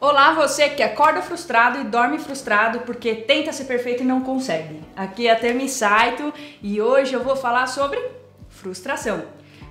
[0.00, 4.82] Olá, você que acorda frustrado e dorme frustrado porque tenta ser perfeito e não consegue.
[4.96, 8.00] Aqui é a Temi Saito e hoje eu vou falar sobre
[8.48, 9.22] frustração.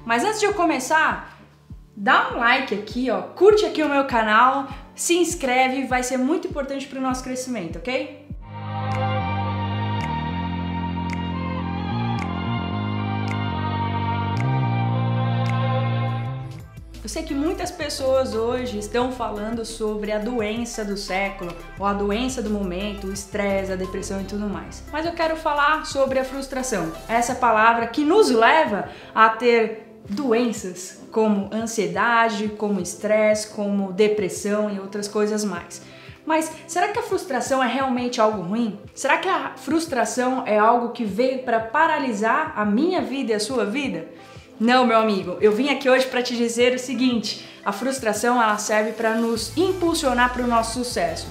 [0.06, 1.36] Mas antes de eu começar,
[1.96, 6.48] dá um like aqui, ó, curte aqui o meu canal, se inscreve, vai ser muito
[6.48, 8.29] importante para o nosso crescimento, ok?
[17.10, 21.92] Eu sei que muitas pessoas hoje estão falando sobre a doença do século, ou a
[21.92, 24.84] doença do momento, o estresse, a depressão e tudo mais.
[24.92, 26.92] Mas eu quero falar sobre a frustração.
[27.08, 34.80] Essa palavra que nos leva a ter doenças como ansiedade, como estresse, como depressão e
[34.80, 35.82] outras coisas mais.
[36.28, 38.80] Mas será que a frustração é realmente algo ruim?
[38.94, 43.40] Será que a frustração é algo que veio para paralisar a minha vida e a
[43.40, 44.06] sua vida?
[44.60, 48.58] Não, meu amigo, eu vim aqui hoje para te dizer o seguinte: a frustração ela
[48.58, 51.28] serve para nos impulsionar para o nosso sucesso.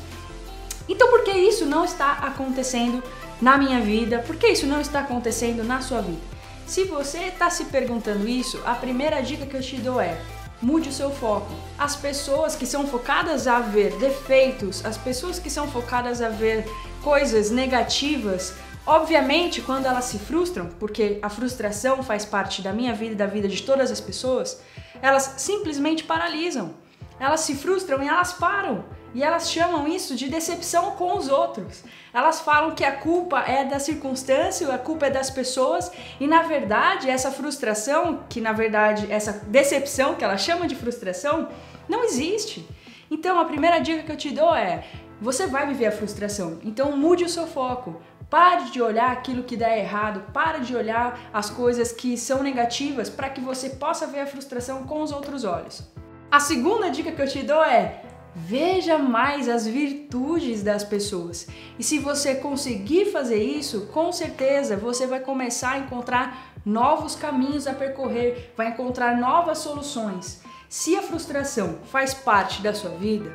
[0.89, 3.03] Então, por que isso não está acontecendo
[3.39, 4.25] na minha vida?
[4.27, 6.23] Por que isso não está acontecendo na sua vida?
[6.67, 10.19] Se você está se perguntando isso, a primeira dica que eu te dou é:
[10.63, 11.53] mude o seu foco.
[11.79, 16.65] As pessoas que são focadas a ver defeitos, as pessoas que são focadas a ver
[17.03, 18.55] coisas negativas,
[18.89, 23.27] Obviamente, quando elas se frustram, porque a frustração faz parte da minha vida e da
[23.27, 24.63] vida de todas as pessoas,
[25.03, 26.75] elas simplesmente paralisam.
[27.21, 28.87] Elas se frustram e elas param.
[29.15, 31.85] E elas chamam isso de decepção com os outros.
[32.15, 36.41] Elas falam que a culpa é da circunstância, a culpa é das pessoas, e na
[36.41, 41.51] verdade, essa frustração, que na verdade, essa decepção que ela chama de frustração,
[41.87, 42.67] não existe.
[43.11, 44.83] Então, a primeira dica que eu te dou é:
[45.21, 48.01] você vai viver a frustração, então mude o seu foco.
[48.31, 53.09] Pare de olhar aquilo que dá errado, pare de olhar as coisas que são negativas
[53.09, 55.83] para que você possa ver a frustração com os outros olhos.
[56.31, 58.03] A segunda dica que eu te dou é:
[58.35, 61.49] veja mais as virtudes das pessoas.
[61.79, 67.67] E se você conseguir fazer isso, com certeza você vai começar a encontrar novos caminhos
[67.67, 70.43] a percorrer, vai encontrar novas soluções.
[70.69, 73.33] Se a frustração faz parte da sua vida,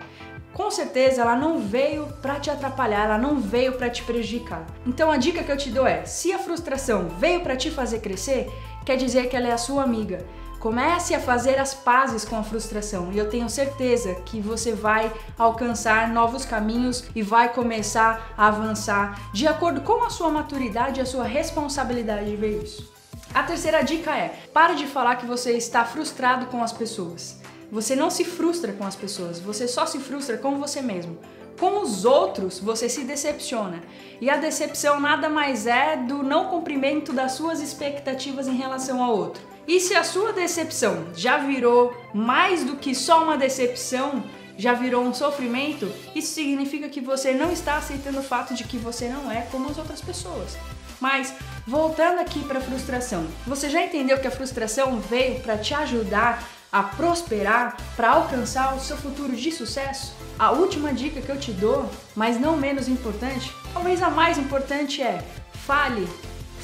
[0.53, 4.65] com certeza ela não veio para te atrapalhar, ela não veio para te prejudicar.
[4.85, 7.99] Então a dica que eu te dou é: se a frustração veio para te fazer
[7.99, 8.51] crescer,
[8.85, 10.25] quer dizer que ela é a sua amiga.
[10.59, 15.11] Comece a fazer as pazes com a frustração e eu tenho certeza que você vai
[15.37, 21.03] alcançar novos caminhos e vai começar a avançar de acordo com a sua maturidade e
[21.03, 22.93] a sua responsabilidade de ver isso.
[23.33, 27.42] A terceira dica é: pare de falar que você está frustrado com as pessoas.
[27.73, 31.17] Você não se frustra com as pessoas, você só se frustra com você mesmo.
[31.59, 33.81] Com os outros, você se decepciona.
[34.21, 39.17] E a decepção nada mais é do não cumprimento das suas expectativas em relação ao
[39.17, 39.41] outro.
[39.67, 44.23] E se a sua decepção já virou mais do que só uma decepção,
[44.55, 48.77] já virou um sofrimento, isso significa que você não está aceitando o fato de que
[48.77, 50.55] você não é como as outras pessoas.
[51.01, 51.33] Mas
[51.65, 56.47] voltando aqui para a frustração, você já entendeu que a frustração veio para te ajudar
[56.73, 60.15] a prosperar, para alcançar o seu futuro de sucesso?
[60.39, 65.03] A última dica que eu te dou, mas não menos importante, talvez a mais importante
[65.03, 65.23] é:
[65.65, 66.09] fale.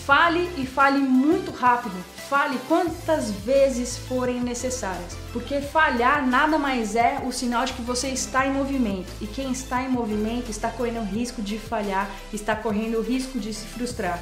[0.05, 1.95] Fale e fale muito rápido.
[2.27, 8.07] Fale quantas vezes forem necessárias, porque falhar nada mais é o sinal de que você
[8.07, 9.11] está em movimento.
[9.21, 13.39] E quem está em movimento está correndo o risco de falhar, está correndo o risco
[13.39, 14.19] de se frustrar.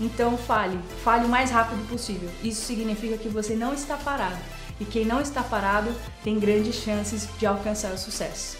[0.00, 2.28] Então fale, fale o mais rápido possível.
[2.42, 4.36] Isso significa que você não está parado
[4.78, 8.58] e quem não está parado tem grandes chances de alcançar o sucesso.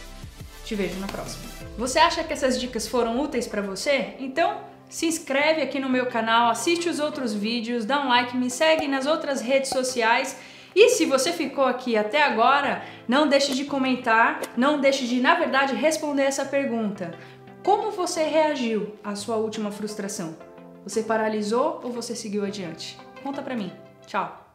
[0.65, 1.45] Te vejo na próxima.
[1.79, 4.15] Você acha que essas dicas foram úteis para você?
[4.19, 8.51] Então, se inscreve aqui no meu canal, assiste os outros vídeos, dá um like, me
[8.51, 10.37] segue nas outras redes sociais.
[10.75, 15.35] E se você ficou aqui até agora, não deixe de comentar, não deixe de, na
[15.35, 17.13] verdade, responder essa pergunta.
[17.63, 20.37] Como você reagiu à sua última frustração?
[20.87, 22.97] Você paralisou ou você seguiu adiante?
[23.21, 23.73] Conta pra mim.
[24.07, 24.41] Tchau.